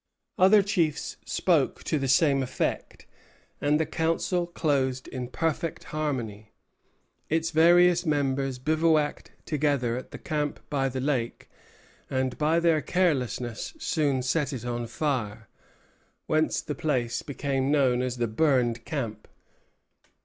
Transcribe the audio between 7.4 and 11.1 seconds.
various members bivouacked together at the camp by the